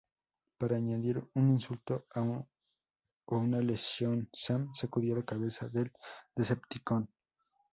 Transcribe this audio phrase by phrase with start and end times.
[0.57, 2.21] Para añadir un insulto a
[3.35, 5.91] una lesión, Sam sacudió la cabeza del
[6.35, 7.07] Decepticon.